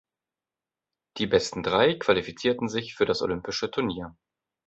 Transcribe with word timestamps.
Die 1.17 1.27
besten 1.27 1.61
drei 1.61 1.93
qualifizierten 1.93 2.69
sich 2.69 2.95
für 2.95 3.05
das 3.05 3.21
Olympische 3.21 3.69
Turnier. 3.69 4.15